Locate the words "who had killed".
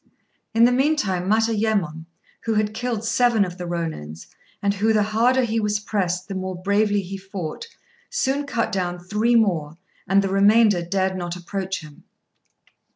2.45-3.03